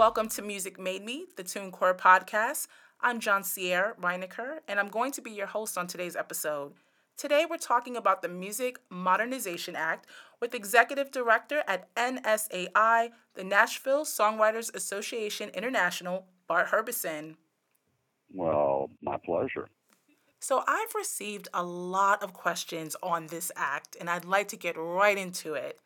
[0.00, 2.68] Welcome to Music Made Me, the TuneCore podcast.
[3.02, 6.72] I'm John Sierra Reinecker, and I'm going to be your host on today's episode.
[7.18, 10.06] Today, we're talking about the Music Modernization Act
[10.40, 17.34] with Executive Director at NSAI, the Nashville Songwriters Association International, Bart Herbison.
[18.32, 19.68] Well, my pleasure.
[20.40, 24.76] So, I've received a lot of questions on this act, and I'd like to get
[24.78, 25.78] right into it.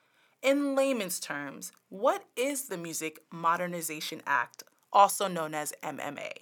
[0.44, 4.62] In layman's terms, what is the Music Modernization Act,
[4.92, 6.32] also known as MMA?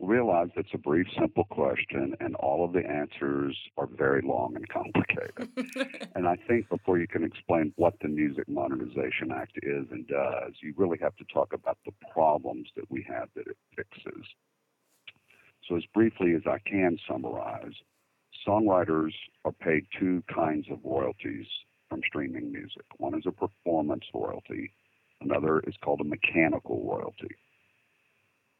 [0.00, 4.68] Realize it's a brief, simple question, and all of the answers are very long and
[4.68, 6.08] complicated.
[6.16, 10.52] and I think before you can explain what the Music Modernization Act is and does,
[10.60, 14.26] you really have to talk about the problems that we have that it fixes.
[15.68, 17.74] So, as briefly as I can summarize,
[18.44, 19.12] songwriters
[19.44, 21.46] are paid two kinds of royalties
[21.88, 22.84] from streaming music.
[22.98, 24.72] One is a performance royalty,
[25.20, 27.34] another is called a mechanical royalty.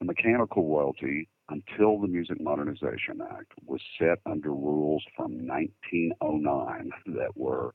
[0.01, 7.37] The mechanical royalty, until the Music Modernization Act, was set under rules from 1909 that
[7.37, 7.75] were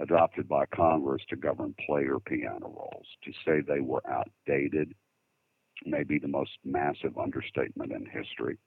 [0.00, 3.06] adopted by Congress to govern player piano rolls.
[3.24, 4.94] To say they were outdated
[5.84, 8.58] may be the most massive understatement in history.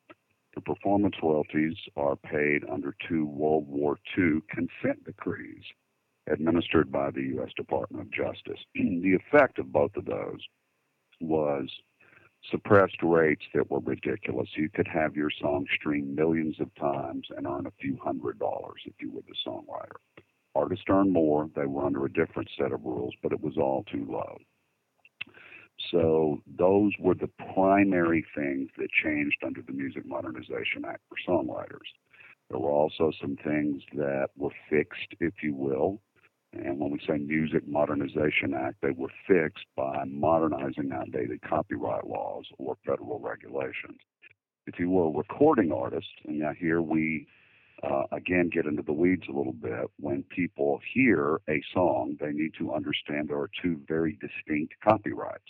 [0.56, 5.64] The performance royalties are paid under two World War II consent decrees
[6.32, 7.50] administered by the U.S.
[7.56, 8.60] Department of Justice.
[8.76, 10.40] the effect of both of those
[11.20, 11.70] was
[12.50, 14.50] suppressed rates that were ridiculous.
[14.56, 18.82] You could have your song streamed millions of times and earn a few hundred dollars
[18.86, 20.24] if you were the songwriter.
[20.56, 23.86] Artists earned more, they were under a different set of rules, but it was all
[23.92, 24.38] too low.
[25.92, 31.88] So those were the primary things that changed under the Music Modernization Act for songwriters.
[32.50, 36.02] There were also some things that were fixed, if you will,
[36.54, 42.46] and when we say Music Modernization Act, they were fixed by modernizing outdated copyright laws
[42.58, 44.00] or federal regulations.
[44.68, 47.28] If you were a recording artist, and now here we
[47.84, 49.90] uh, again get into the weeds a little bit.
[49.98, 55.44] When people hear a song, they need to understand there are two very distinct copyrights.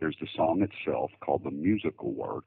[0.00, 2.44] There's the song itself, called the musical work,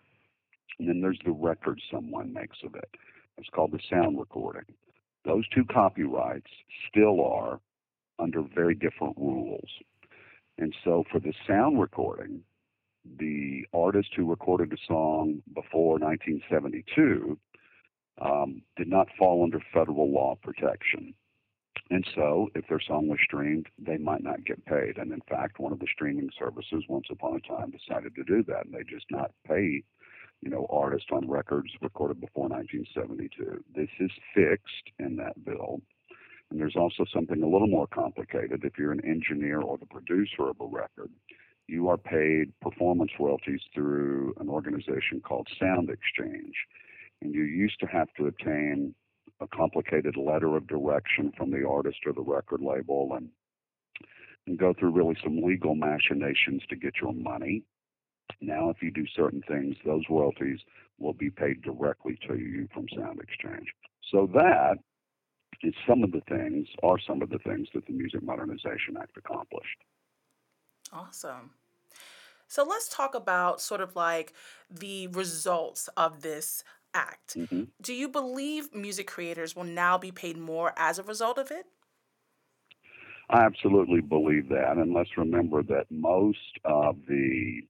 [0.77, 2.89] and then there's the record someone makes of it.
[3.37, 4.65] It's called the sound recording.
[5.25, 6.51] Those two copyrights
[6.89, 7.59] still are
[8.19, 9.69] under very different rules.
[10.57, 12.41] And so for the sound recording,
[13.17, 17.37] the artist who recorded the song before 1972
[18.21, 21.13] um, did not fall under federal law protection.
[21.91, 24.97] And so, if their song was streamed, they might not get paid.
[24.97, 28.43] And in fact, one of the streaming services once upon a time decided to do
[28.43, 29.81] that, and they just not pay,
[30.41, 33.63] you know, artists on records recorded before 1972.
[33.75, 35.81] This is fixed in that bill.
[36.51, 38.63] And there's also something a little more complicated.
[38.63, 41.11] If you're an engineer or the producer of a record,
[41.67, 46.55] you are paid performance royalties through an organization called Sound Exchange.
[47.21, 48.95] And you used to have to obtain
[49.39, 53.29] a complicated letter of direction from the artist or the record label and
[54.47, 57.61] and go through really some legal machinations to get your money.
[58.41, 60.59] Now, if you do certain things, those royalties
[60.97, 63.67] will be paid directly to you from Sound Exchange.
[64.11, 64.79] So that
[65.63, 69.17] is some of the things, are some of the things that the Music Modernization Act
[69.17, 69.83] accomplished.
[70.91, 71.51] Awesome.
[72.47, 74.33] So let's talk about sort of like
[74.69, 77.37] the results of this act.
[77.37, 81.51] hmm Do you believe music creators will now be paid more as a result of
[81.51, 81.67] it?
[83.29, 87.61] I absolutely believe that, and let's remember that most of the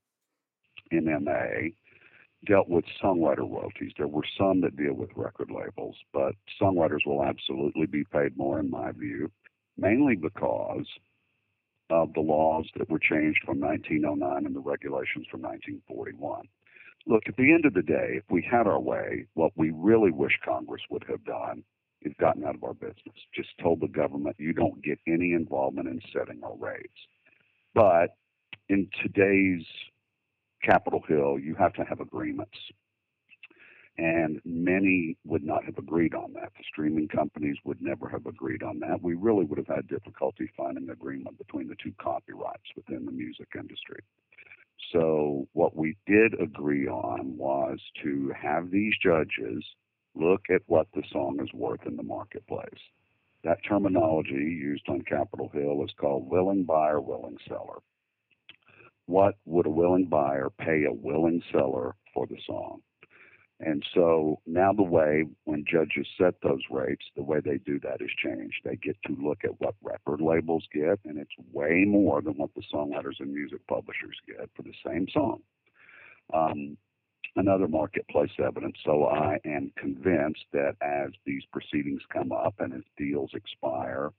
[0.92, 1.74] MMA
[2.46, 3.92] dealt with songwriter royalties.
[3.98, 8.60] There were some that deal with record labels, but songwriters will absolutely be paid more,
[8.60, 9.32] in my view,
[9.78, 10.86] mainly because
[11.90, 16.48] of the laws that were changed from 1909 and the regulations from 1941.
[17.08, 20.12] Look, at the end of the day, if we had our way, what we really
[20.12, 21.64] wish Congress would have done
[22.02, 25.88] is gotten out of our business, just told the government you don't get any involvement
[25.88, 26.88] in setting our rates.
[27.74, 28.16] But
[28.70, 29.66] in today's
[30.64, 32.58] Capitol Hill, you have to have agreements.
[33.98, 36.54] And many would not have agreed on that.
[36.58, 39.02] The streaming companies would never have agreed on that.
[39.02, 43.50] We really would have had difficulty finding agreement between the two copyrights within the music
[43.58, 44.00] industry.
[44.94, 49.66] So, what we did agree on was to have these judges
[50.16, 52.80] look at what the song is worth in the marketplace.
[53.44, 57.80] That terminology used on Capitol Hill is called willing buyer, willing seller.
[59.10, 62.82] What would a willing buyer pay a willing seller for the song?
[63.60, 68.02] And so now the way when judges set those rates, the way they do that
[68.02, 68.58] is changed.
[68.64, 72.52] They get to look at what record labels get, and it's way more than what
[72.54, 75.40] the songwriters and music publishers get for the same song.
[76.32, 76.78] Um,
[77.36, 78.78] another marketplace evidence.
[78.86, 84.12] So I am convinced that as these proceedings come up and as deals expire,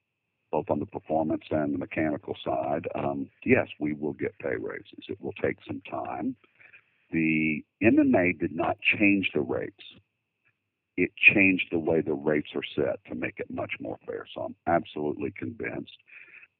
[0.50, 5.04] both on the performance and the mechanical side, um, yes, we will get pay raises.
[5.08, 6.36] It will take some time.
[7.12, 9.84] The MMA did not change the rates.
[10.96, 14.26] It changed the way the rates are set to make it much more fair.
[14.34, 15.96] So I'm absolutely convinced.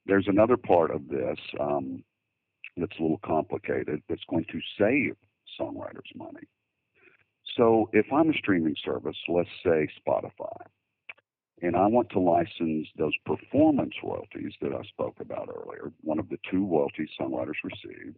[0.06, 2.02] There's another part of this um,
[2.76, 5.16] that's a little complicated that's going to save
[5.60, 6.48] songwriters money.
[7.56, 10.66] So if I'm a streaming service, let's say Spotify,
[11.62, 16.28] and I want to license those performance royalties that I spoke about earlier, one of
[16.28, 18.14] the two royalties songwriters receive,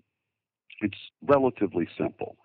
[0.80, 2.36] it's relatively simple.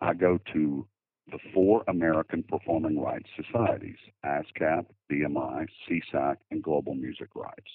[0.00, 0.86] I go to
[1.30, 7.70] the four American Performing Rights Societies ASCAP, BMI, SESAC, and Global Music Rights.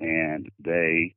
[0.00, 1.14] And they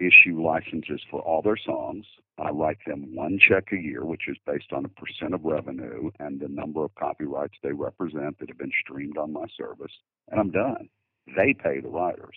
[0.00, 2.04] issue licenses for all their songs.
[2.38, 6.10] I write them one check a year, which is based on a percent of revenue
[6.18, 9.92] and the number of copyrights they represent that have been streamed on my service,
[10.30, 10.88] and I'm done.
[11.36, 12.36] They pay the writers.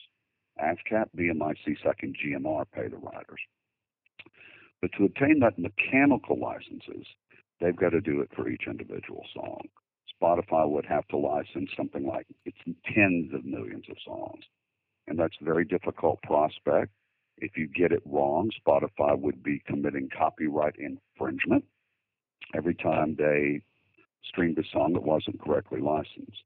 [0.61, 3.39] ASCAP, BMI, SESAC, and GMR pay the writers.
[4.81, 7.05] But to obtain that mechanical licenses,
[7.59, 9.61] they've got to do it for each individual song.
[10.21, 12.57] Spotify would have to license something like it's
[12.93, 14.43] tens of millions of songs.
[15.07, 16.91] And that's a very difficult prospect.
[17.37, 21.63] If you get it wrong, Spotify would be committing copyright infringement
[22.55, 23.61] every time they
[24.25, 26.43] streamed a song that wasn't correctly licensed.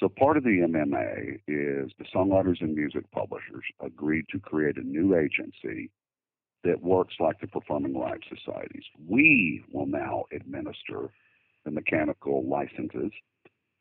[0.00, 4.82] So part of the MMA is the songwriters and music publishers agreed to create a
[4.82, 5.90] new agency
[6.64, 8.84] that works like the performing rights societies.
[9.06, 11.10] We will now administer
[11.64, 13.12] the mechanical licenses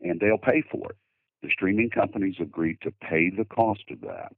[0.02, 0.98] and they'll pay for it.
[1.42, 4.34] The streaming companies agreed to pay the cost of that.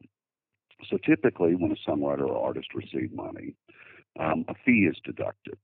[0.89, 3.56] So typically, when a songwriter or artist receives money,
[4.19, 5.57] um, a fee is deducted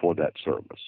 [0.00, 0.82] for that service.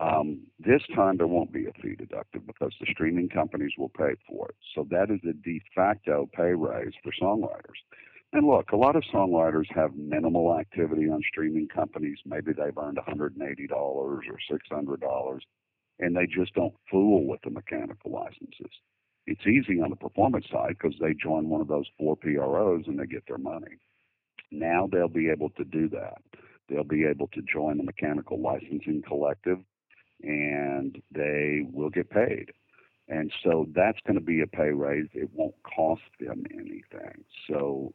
[0.00, 4.14] Um, this time, there won't be a fee deducted because the streaming companies will pay
[4.28, 4.56] for it.
[4.74, 7.80] So that is a de facto pay raise for songwriters.
[8.32, 12.18] And look, a lot of songwriters have minimal activity on streaming companies.
[12.26, 15.38] Maybe they've earned $180 or $600,
[15.98, 18.70] and they just don't fool with the mechanical licenses
[19.28, 22.98] it's easy on the performance side because they join one of those four PROs and
[22.98, 23.76] they get their money.
[24.50, 26.22] Now they'll be able to do that.
[26.68, 29.58] They'll be able to join the mechanical licensing collective
[30.22, 32.52] and they will get paid.
[33.08, 35.08] And so that's going to be a pay raise.
[35.14, 37.24] It won't cost them anything.
[37.48, 37.94] So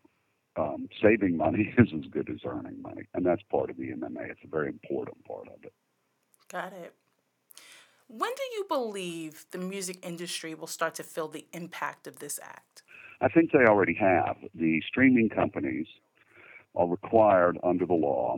[0.57, 3.03] um, saving money is as good as earning money.
[3.13, 4.31] And that's part of the MMA.
[4.31, 5.73] It's a very important part of it.
[6.51, 6.93] Got it.
[8.07, 12.39] When do you believe the music industry will start to feel the impact of this
[12.43, 12.83] act?
[13.21, 14.35] I think they already have.
[14.53, 15.87] The streaming companies
[16.75, 18.37] are required under the law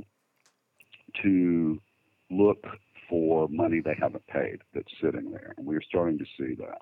[1.24, 1.82] to
[2.30, 2.66] look
[3.10, 5.54] for money they haven't paid that's sitting there.
[5.58, 6.82] And we're starting to see that.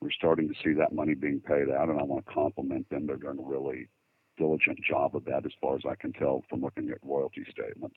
[0.00, 3.06] We're starting to see that money being paid out, and I want to compliment them.
[3.06, 3.88] They're doing a really
[4.36, 7.96] diligent job of that, as far as I can tell from looking at royalty statements.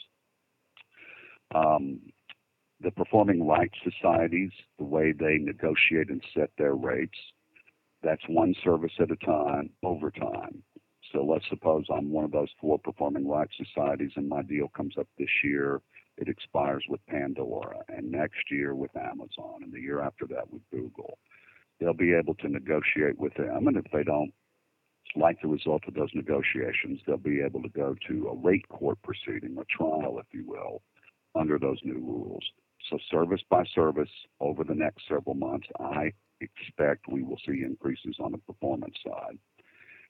[1.54, 2.00] Um,
[2.82, 7.18] the performing rights societies, the way they negotiate and set their rates,
[8.02, 10.64] that's one service at a time over time.
[11.12, 14.96] So let's suppose I'm one of those four performing rights societies and my deal comes
[14.98, 15.82] up this year.
[16.22, 20.62] It expires with Pandora and next year with Amazon and the year after that with
[20.72, 21.18] Google.
[21.80, 23.68] They'll be able to negotiate with them.
[23.68, 24.32] And if they don't
[25.16, 29.00] like the result of those negotiations, they'll be able to go to a rate court
[29.02, 30.84] proceeding, a trial, if you will,
[31.34, 32.44] under those new rules.
[32.92, 34.10] So service by service
[34.40, 39.40] over the next several months, I expect we will see increases on the performance side.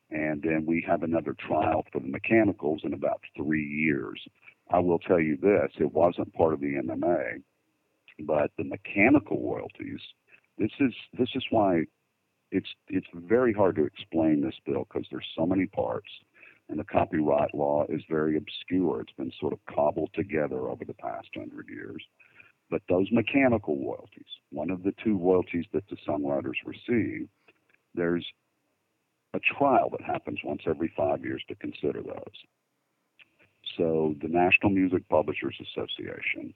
[0.09, 4.21] And then we have another trial for the mechanicals in about three years.
[4.71, 7.43] I will tell you this, it wasn't part of the MMA,
[8.21, 9.99] but the mechanical royalties,
[10.57, 11.83] this is this is why
[12.51, 16.09] it's it's very hard to explain this bill because there's so many parts
[16.71, 19.01] and the copyright law is very obscure.
[19.01, 22.01] It's been sort of cobbled together over the past hundred years.
[22.69, 27.27] But those mechanical royalties, one of the two royalties that the songwriters receive,
[27.93, 28.25] there's
[29.33, 32.37] a trial that happens once every five years to consider those.
[33.77, 36.53] So the National Music Publishers Association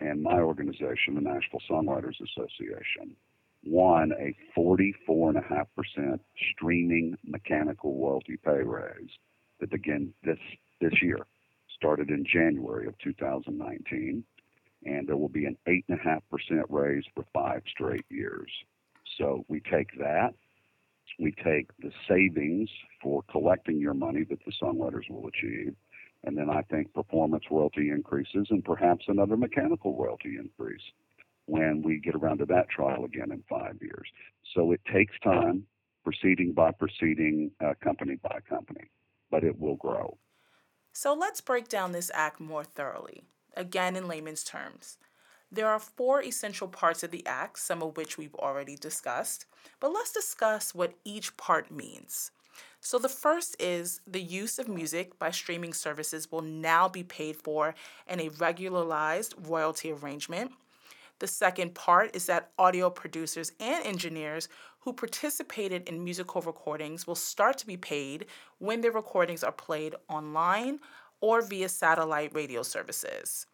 [0.00, 3.16] and my organization, the Nashville Songwriters Association,
[3.64, 6.20] won a 44.5%
[6.52, 9.10] streaming mechanical royalty pay raise
[9.60, 10.38] that began this,
[10.80, 11.18] this year,
[11.74, 14.24] started in January of 2019
[14.84, 16.20] and there will be an 8.5%
[16.68, 18.50] raise for five straight years.
[19.16, 20.34] So we take that,
[21.18, 22.70] we take the savings
[23.02, 25.74] for collecting your money that the songwriters will achieve,
[26.24, 30.82] and then I think performance royalty increases and perhaps another mechanical royalty increase
[31.46, 34.06] when we get around to that trial again in five years.
[34.54, 35.64] So it takes time,
[36.04, 38.90] proceeding by proceeding, uh, company by company,
[39.30, 40.18] but it will grow.
[40.92, 43.22] So let's break down this act more thoroughly,
[43.56, 44.98] again in layman's terms.
[45.50, 49.46] There are four essential parts of the act, some of which we've already discussed,
[49.80, 52.30] but let's discuss what each part means.
[52.80, 57.36] So, the first is the use of music by streaming services will now be paid
[57.36, 57.74] for
[58.06, 60.52] in a regularized royalty arrangement.
[61.18, 64.48] The second part is that audio producers and engineers
[64.80, 68.26] who participated in musical recordings will start to be paid
[68.58, 70.78] when their recordings are played online
[71.20, 73.46] or via satellite radio services.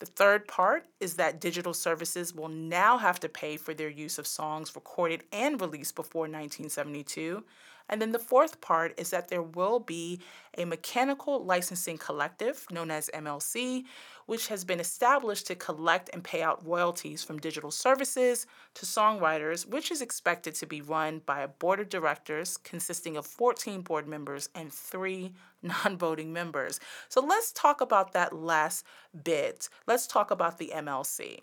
[0.00, 4.18] The third part is that digital services will now have to pay for their use
[4.18, 7.44] of songs recorded and released before 1972.
[7.88, 10.20] And then the fourth part is that there will be
[10.56, 13.84] a mechanical licensing collective known as MLC,
[14.26, 19.66] which has been established to collect and pay out royalties from digital services to songwriters,
[19.66, 24.06] which is expected to be run by a board of directors consisting of 14 board
[24.06, 26.80] members and three non voting members.
[27.08, 28.84] So let's talk about that last
[29.24, 29.68] bit.
[29.86, 31.38] Let's talk about the MLC.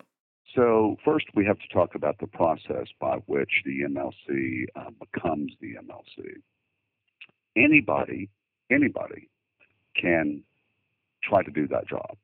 [0.54, 5.52] So, first, we have to talk about the process by which the MLC uh, becomes
[5.60, 6.26] the MLC.
[7.56, 8.28] Anybody,
[8.70, 9.28] anybody
[10.00, 10.42] can
[11.22, 12.16] try to do that job.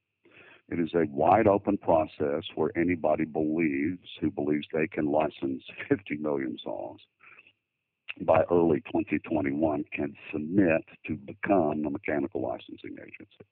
[0.68, 6.16] It is a wide open process where anybody believes who believes they can license 50
[6.16, 7.00] million songs
[8.22, 13.44] by early 2021 can submit to become a mechanical licensing agency.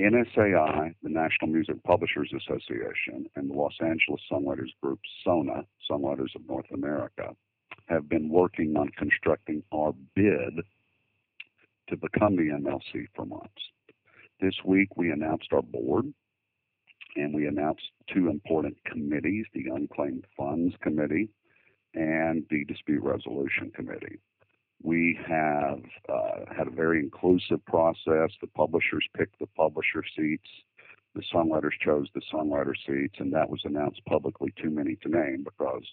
[0.00, 6.46] NSAI, the National Music Publishers Association, and the Los Angeles Songwriters Group, SONA, Songwriters of
[6.46, 7.34] North America,
[7.88, 10.60] have been working on constructing our bid
[11.88, 13.62] to become the MLC for months.
[14.40, 16.12] This week, we announced our board
[17.16, 21.28] and we announced two important committees the Unclaimed Funds Committee
[21.94, 24.20] and the Dispute Resolution Committee.
[24.82, 28.30] We have uh, had a very inclusive process.
[28.40, 30.48] The publishers picked the publisher seats.
[31.14, 35.44] The songwriters chose the songwriter seats, and that was announced publicly too many to name
[35.44, 35.84] because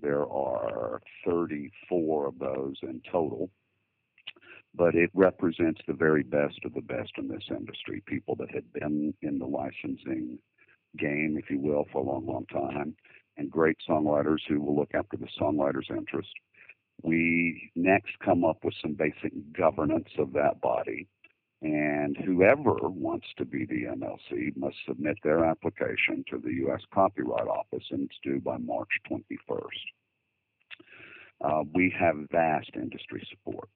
[0.00, 3.50] there are 34 of those in total.
[4.74, 8.72] But it represents the very best of the best in this industry, people that had
[8.72, 10.38] been in the licensing
[10.98, 12.96] game, if you will, for a long, long time,
[13.36, 16.30] and great songwriters who will look after the songwriter's interest.
[17.02, 21.08] We next come up with some basic governance of that body.
[21.62, 26.80] And whoever wants to be the MLC must submit their application to the U.S.
[26.92, 29.68] Copyright Office, and it's due by March 21st.
[31.40, 33.68] Uh, we have vast industry support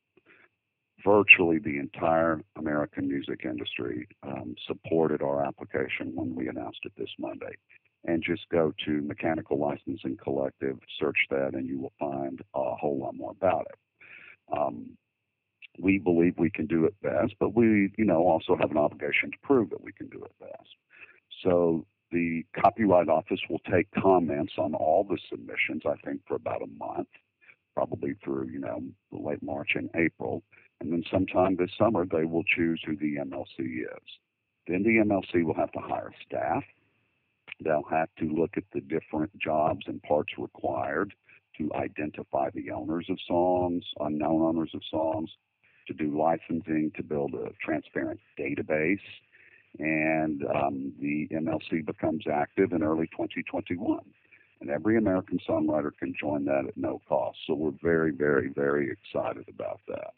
[1.04, 7.11] virtually the entire American music industry um, supported our application when we announced it this
[7.18, 7.54] Monday.
[8.07, 12.99] And just go to Mechanical Licensing Collective, search that, and you will find a whole
[12.99, 13.79] lot more about it.
[14.57, 14.97] Um,
[15.79, 19.31] we believe we can do it best, but we, you know, also have an obligation
[19.33, 20.77] to prove that we can do it best.
[21.43, 26.63] So the Copyright Office will take comments on all the submissions, I think, for about
[26.63, 27.09] a month,
[27.75, 30.45] probably through, you know, late March and April
[30.81, 34.09] and then sometime this summer they will choose who the MLC is.
[34.67, 36.63] Then the MLC will have to hire staff.
[37.63, 41.15] They'll have to look at the different jobs and parts required
[41.59, 45.31] to identify the owners of songs, unknown owners of songs,
[45.87, 48.99] to do licensing, to build a transparent database.
[49.79, 54.01] And um, the MLC becomes active in early 2021.
[54.61, 57.39] And every American songwriter can join that at no cost.
[57.47, 60.15] So we're very, very, very excited about that.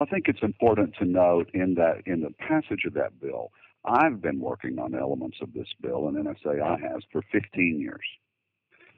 [0.00, 3.50] I think it's important to note in that in the passage of that bill,
[3.84, 8.04] I've been working on elements of this bill, and NSAI has for 15 years.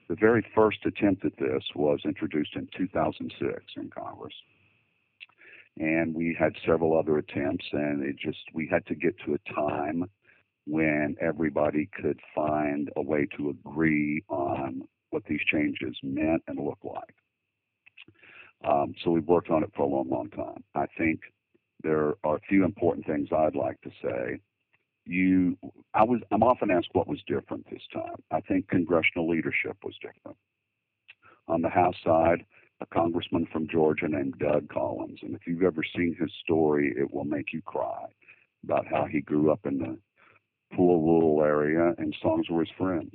[0.09, 4.33] The very first attempt at this was introduced in 2006 in Congress,
[5.77, 9.53] and we had several other attempts, and it just we had to get to a
[9.53, 10.05] time
[10.65, 16.85] when everybody could find a way to agree on what these changes meant and looked
[16.85, 17.15] like.
[18.63, 20.63] Um, so we've worked on it for a long, long time.
[20.75, 21.21] I think
[21.81, 24.39] there are a few important things I'd like to say.
[25.05, 25.57] You,
[25.93, 28.15] I was, I'm often asked what was different this time.
[28.31, 30.37] I think congressional leadership was different.
[31.47, 32.45] On the House side,
[32.81, 37.13] a congressman from Georgia named Doug Collins, and if you've ever seen his story, it
[37.13, 38.05] will make you cry
[38.63, 39.97] about how he grew up in the
[40.75, 43.11] poor rural area, and songs were his friends,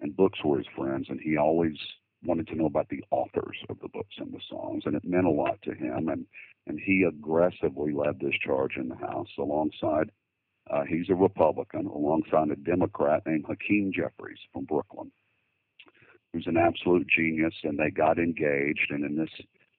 [0.00, 1.76] and books were his friends, and he always
[2.24, 5.26] wanted to know about the authors of the books and the songs, and it meant
[5.26, 6.08] a lot to him.
[6.08, 6.26] And
[6.66, 10.10] and he aggressively led this charge in the House alongside.
[10.70, 15.10] Uh, he's a Republican alongside a Democrat named Hakeem Jeffries from Brooklyn,
[16.32, 17.54] who's an absolute genius.
[17.64, 19.30] And they got engaged, and in this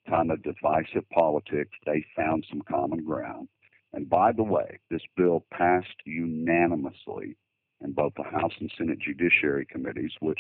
[0.08, 3.50] time of divisive politics, they found some common ground.
[3.94, 7.38] And by the way, this bill passed unanimously
[7.82, 10.40] in both the House and Senate Judiciary Committees, which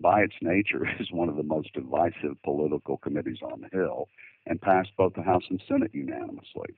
[0.00, 4.08] by its nature is one of the most divisive political committees on the Hill,
[4.46, 6.74] and passed both the House and Senate unanimously.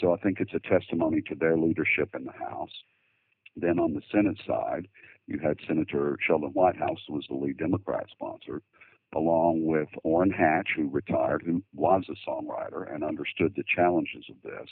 [0.00, 2.72] So I think it's a testimony to their leadership in the House.
[3.56, 4.88] Then on the Senate side,
[5.26, 8.62] you had Senator Sheldon Whitehouse, who was the lead Democrat sponsor,
[9.14, 14.36] along with Orrin Hatch, who retired, who was a songwriter and understood the challenges of
[14.42, 14.68] this.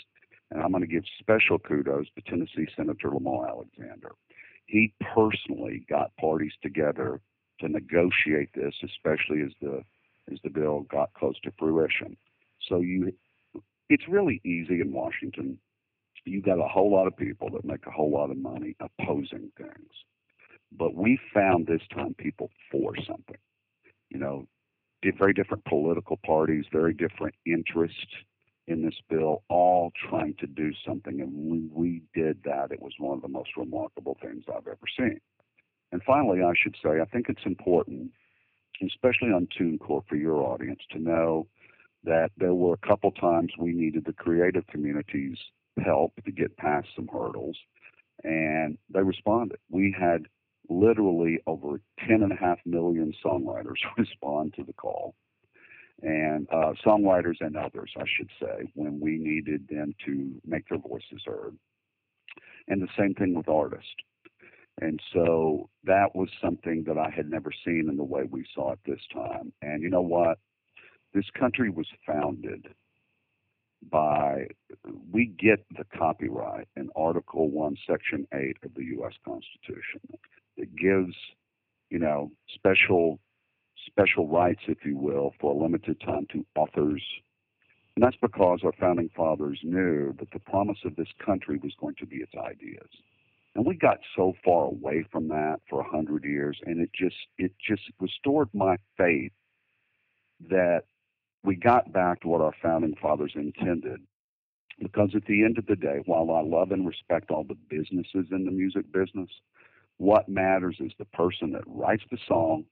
[0.50, 4.12] And I'm going to give special kudos to Tennessee Senator Lamar Alexander.
[4.66, 7.20] He personally got parties together
[7.60, 9.82] to negotiate this, especially as the
[10.32, 12.16] as the bill got close to fruition.
[12.68, 13.12] So you,
[13.88, 15.58] it's really easy in Washington.
[16.24, 19.50] You got a whole lot of people that make a whole lot of money opposing
[19.56, 19.90] things,
[20.70, 23.38] but we found this time people for something.
[24.10, 24.46] You know,
[25.18, 28.14] very different political parties, very different interests
[28.66, 31.20] in this bill, all trying to do something.
[31.20, 34.78] And when we did that, it was one of the most remarkable things I've ever
[34.98, 35.20] seen.
[35.92, 38.10] And finally, I should say, I think it's important,
[38.84, 41.46] especially on TuneCore for your audience, to know
[42.04, 45.36] that there were a couple times we needed the creative community's
[45.84, 47.56] help to get past some hurdles,
[48.24, 49.58] and they responded.
[49.68, 50.26] We had
[50.68, 55.14] literally over 10.5 million songwriters respond to the call,
[56.02, 60.78] and uh, songwriters and others, I should say, when we needed them to make their
[60.78, 61.56] voices heard.
[62.68, 63.88] And the same thing with artists.
[64.80, 68.72] And so that was something that I had never seen in the way we saw
[68.72, 69.52] it this time.
[69.60, 70.38] And you know what?
[71.12, 72.68] This country was founded
[73.90, 74.46] by,
[75.12, 79.14] we get the copyright in Article 1, Section 8 of the U.S.
[79.24, 80.00] Constitution.
[80.56, 81.14] It gives,
[81.90, 83.18] you know, special
[83.86, 87.02] special rights, if you will, for a limited time to authors.
[87.96, 91.94] And that's because our founding fathers knew that the promise of this country was going
[91.98, 92.88] to be its ideas.
[93.60, 97.16] And we got so far away from that for a hundred years, and it just
[97.36, 99.32] it just restored my faith
[100.48, 100.84] that
[101.44, 104.00] we got back to what our founding fathers intended.
[104.78, 108.28] Because at the end of the day, while I love and respect all the businesses
[108.32, 109.28] in the music business,
[109.98, 112.64] what matters is the person that writes the song,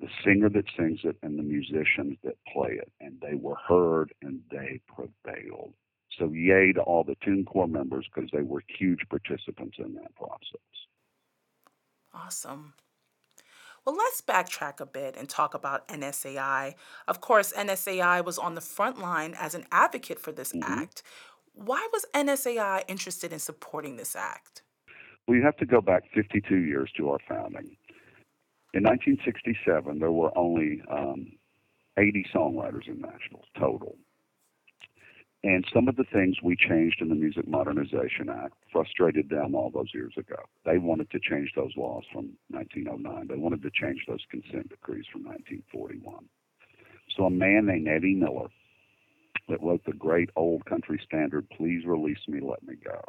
[0.00, 2.90] the singer that sings it, and the musicians that play it.
[3.00, 5.74] And they were heard and they prevailed.
[6.18, 10.60] So yay to all the TuneCore members because they were huge participants in that process.
[12.12, 12.74] Awesome.
[13.86, 16.74] Well, let's backtrack a bit and talk about NSAI.
[17.08, 20.70] Of course, NSAI was on the front line as an advocate for this mm-hmm.
[20.70, 21.02] act.
[21.54, 24.62] Why was NSAI interested in supporting this act?
[25.26, 27.76] Well, you have to go back 52 years to our founding.
[28.72, 31.32] In 1967, there were only um,
[31.98, 33.96] 80 songwriters in nationals total.
[35.42, 39.70] And some of the things we changed in the Music Modernization Act frustrated them all
[39.70, 40.36] those years ago.
[40.66, 43.26] They wanted to change those laws from 1909.
[43.26, 46.26] They wanted to change those consent decrees from 1941.
[47.16, 48.48] So a man named Eddie Miller
[49.48, 53.00] that wrote the great old country standard, Please Release Me, Let Me Go,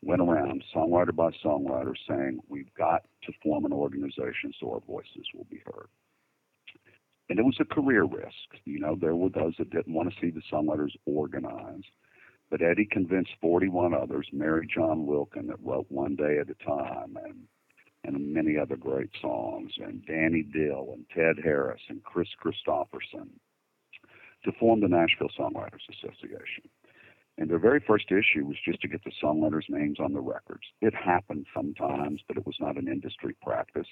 [0.00, 5.26] went around songwriter by songwriter saying, We've got to form an organization so our voices
[5.34, 5.88] will be heard
[7.32, 8.60] and it was a career risk.
[8.66, 11.86] You know, there were those that didn't want to see the songwriters organized.
[12.50, 17.46] But Eddie convinced 41 others, Marijohn Wilkin that wrote One Day at a Time and
[18.04, 23.28] and many other great songs, and Danny Dill and Ted Harris and Kris Kristofferson
[24.44, 26.68] to form the Nashville Songwriters Association.
[27.38, 30.64] And their very first issue was just to get the songwriters' names on the records.
[30.82, 33.88] It happened sometimes, but it was not an industry practice.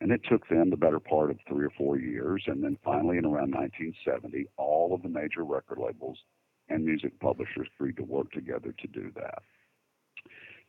[0.00, 2.42] And it took them the better part of three or four years.
[2.46, 6.18] And then finally, in around 1970, all of the major record labels
[6.68, 9.42] and music publishers agreed to work together to do that.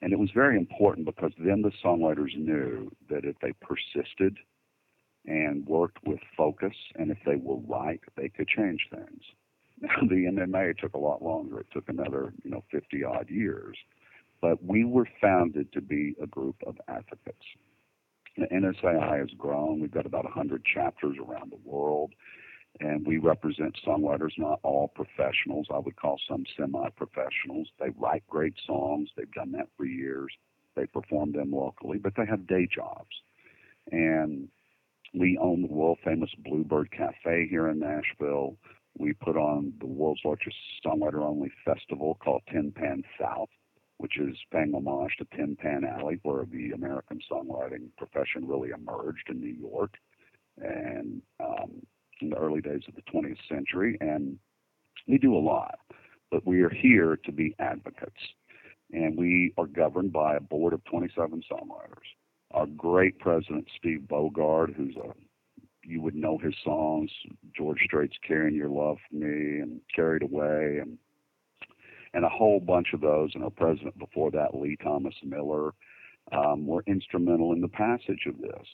[0.01, 4.37] And it was very important because then the songwriters knew that if they persisted
[5.25, 9.21] and worked with focus and if they were right, they could change things.
[9.79, 11.59] Now, the MMA took a lot longer.
[11.59, 13.77] It took another, you know, 50 odd years.
[14.41, 17.45] But we were founded to be a group of advocates.
[18.45, 19.79] NSAI has grown.
[19.79, 22.13] We've got about 100 chapters around the world,
[22.79, 25.67] and we represent songwriters, not all professionals.
[25.73, 27.67] I would call some semi professionals.
[27.79, 30.31] They write great songs, they've done that for years,
[30.75, 33.09] They perform them locally, but they have day jobs.
[33.91, 34.47] And
[35.13, 38.57] we own the world famous Bluebird Cafe here in Nashville.
[38.99, 43.49] We put on the world's largest songwriter only festival called Tin Pan South,
[43.97, 49.29] which is paying homage to Tin Pan Alley, where the American songwriting profession really emerged
[49.29, 49.93] in New York
[50.57, 51.71] and um,
[52.21, 53.97] in the early days of the 20th century.
[54.01, 54.37] And
[55.07, 55.79] we do a lot,
[56.31, 58.21] but we are here to be advocates.
[58.93, 62.07] And we are governed by a board of 27 songwriters.
[62.51, 65.11] Our great president, Steve Bogard, who's a
[65.87, 67.09] you would know his songs,
[67.55, 70.97] George Strait's "Carrying Your Love for Me" and "Carried Away," and
[72.13, 73.31] and a whole bunch of those.
[73.33, 75.71] And our president before that, Lee Thomas Miller,
[76.31, 78.67] um, were instrumental in the passage of this.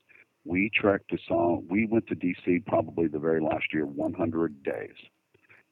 [0.46, 1.66] We trekked a song.
[1.70, 2.64] We went to D.C.
[2.68, 4.96] probably the very last year, 100 days,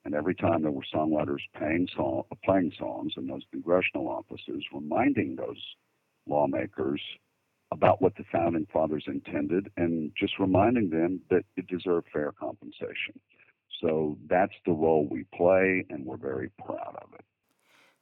[0.05, 1.39] and every time there were songwriters
[1.95, 5.61] song, playing songs in those congressional offices, reminding those
[6.27, 7.01] lawmakers
[7.71, 13.19] about what the founding fathers intended and just reminding them that it deserved fair compensation.
[13.81, 17.25] So that's the role we play, and we're very proud of it.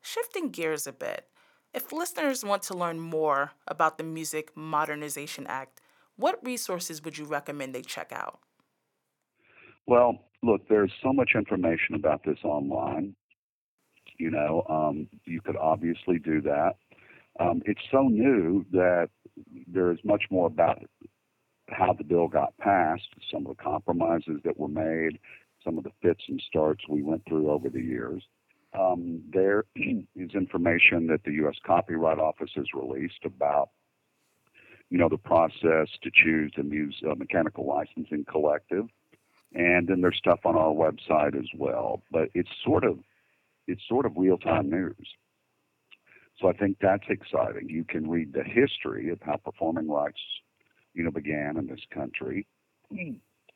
[0.01, 1.27] Shifting gears a bit,
[1.73, 5.81] if listeners want to learn more about the Music Modernization Act,
[6.15, 8.39] what resources would you recommend they check out?
[9.85, 13.15] Well, look, there's so much information about this online.
[14.17, 16.73] You know, um, you could obviously do that.
[17.39, 19.09] Um, it's so new that
[19.67, 20.79] there is much more about
[21.69, 25.19] how the bill got passed, some of the compromises that were made,
[25.63, 28.23] some of the fits and starts we went through over the years.
[28.77, 31.55] Um, there is information that the U.S.
[31.65, 33.69] Copyright Office has released about,
[34.89, 38.86] you know, the process to choose the mus- uh, mechanical licensing collective,
[39.53, 42.03] and then there's stuff on our website as well.
[42.12, 42.99] But it's sort of
[43.67, 45.08] it's sort of real time news.
[46.39, 47.69] So I think that's exciting.
[47.69, 50.21] You can read the history of how performing rights,
[50.93, 52.47] you know, began in this country.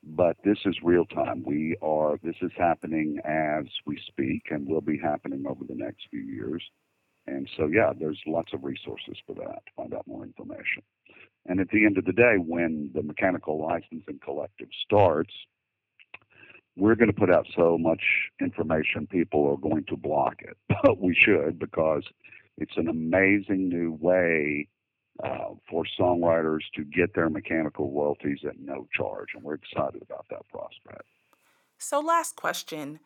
[0.06, 1.44] But this is real time.
[1.46, 6.08] We are this is happening as we speak and will be happening over the next
[6.10, 6.62] few years.
[7.26, 10.84] And so yeah, there's lots of resources for that find out more information.
[11.46, 15.34] And at the end of the day, when the mechanical licensing collective starts,
[16.76, 18.02] we're going to put out so much
[18.42, 20.58] information people are going to block it.
[20.84, 22.04] But we should because
[22.58, 24.68] it's an amazing new way
[25.24, 30.26] uh, for songwriters to get their mechanical royalties at no charge, and we're excited about
[30.30, 31.08] that prospect.
[31.78, 33.00] So, last question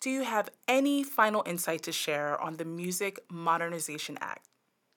[0.00, 4.48] Do you have any final insight to share on the Music Modernization Act?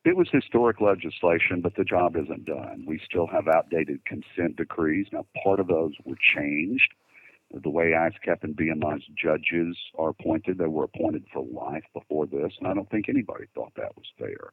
[0.03, 2.85] It was historic legislation, but the job isn't done.
[2.87, 5.07] We still have outdated consent decrees.
[5.11, 6.93] Now, part of those were changed
[7.53, 10.57] the way ASCAP and BMI's judges are appointed.
[10.57, 14.05] They were appointed for life before this, and I don't think anybody thought that was
[14.17, 14.51] fair.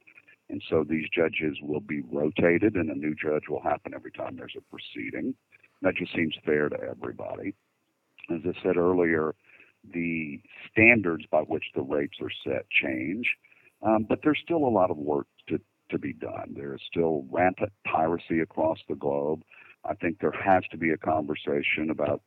[0.51, 4.37] And so these judges will be rotated, and a new judge will happen every time
[4.37, 5.35] there's a proceeding.
[5.83, 7.55] That just seems fair to everybody.
[8.31, 9.35] As I said earlier,
[9.93, 13.27] the standards by which the rates are set change,
[13.83, 16.55] um, but there's still a lot of work to, to be done.
[16.57, 19.43] There is still rampant piracy across the globe.
[19.85, 22.23] I think there has to be a conversation about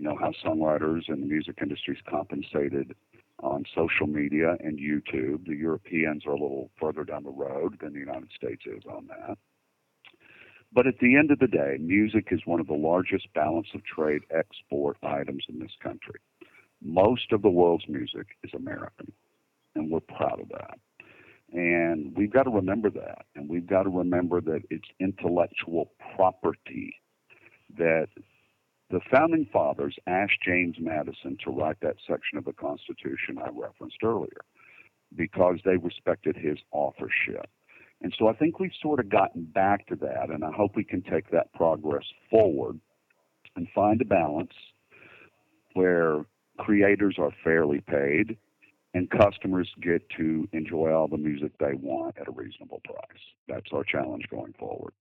[0.00, 2.94] you know, how songwriters and the music industry is compensated
[3.42, 5.46] on social media and YouTube.
[5.46, 9.06] The Europeans are a little further down the road than the United States is on
[9.08, 9.38] that.
[10.72, 13.84] But at the end of the day, music is one of the largest balance of
[13.84, 16.20] trade export items in this country.
[16.82, 19.12] Most of the world's music is American,
[19.74, 20.78] and we're proud of that.
[21.52, 23.26] And we've got to remember that.
[23.34, 26.94] And we've got to remember that it's intellectual property
[27.76, 28.08] that
[28.90, 34.02] the founding fathers asked James Madison to write that section of the Constitution I referenced
[34.02, 34.40] earlier
[35.16, 37.46] because they respected his authorship.
[38.02, 40.84] And so I think we've sort of gotten back to that, and I hope we
[40.84, 42.80] can take that progress forward
[43.56, 44.52] and find a balance
[45.74, 46.24] where
[46.58, 48.36] creators are fairly paid
[48.94, 53.22] and customers get to enjoy all the music they want at a reasonable price.
[53.46, 54.92] That's our challenge going forward.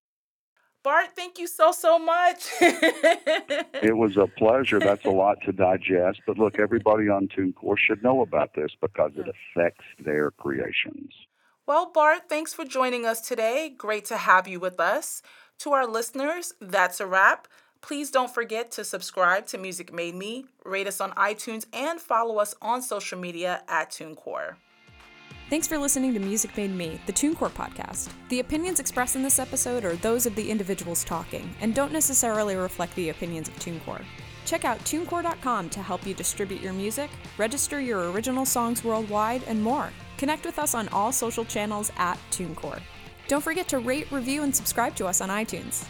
[0.89, 2.47] Bart, thank you so, so much.
[2.61, 4.79] it was a pleasure.
[4.79, 6.21] That's a lot to digest.
[6.25, 11.13] But look, everybody on TuneCore should know about this because it affects their creations.
[11.67, 13.71] Well, Bart, thanks for joining us today.
[13.77, 15.21] Great to have you with us.
[15.59, 17.47] To our listeners, that's a wrap.
[17.81, 22.39] Please don't forget to subscribe to Music Made Me, rate us on iTunes, and follow
[22.39, 24.55] us on social media at TuneCore.
[25.49, 28.09] Thanks for listening to Music Made Me, the TuneCore podcast.
[28.29, 32.55] The opinions expressed in this episode are those of the individuals talking and don't necessarily
[32.55, 34.05] reflect the opinions of TuneCore.
[34.45, 37.09] Check out tunecore.com to help you distribute your music,
[37.39, 39.89] register your original songs worldwide, and more.
[40.17, 42.79] Connect with us on all social channels at TuneCore.
[43.27, 45.83] Don't forget to rate, review, and subscribe to us on iTunes.